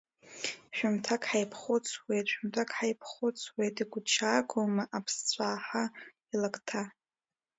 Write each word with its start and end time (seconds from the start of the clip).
Шәымҭак 0.75 1.23
ҳааиԥхьхәыцуеит, 1.29 2.25
шәымҭак 2.31 2.69
ҳааиԥхьхәыцуеит, 2.75 3.75
игәыҭшьаагоума 3.81 4.83
аԥсцәаҳа 4.97 5.83
илакҭа? 6.33 6.81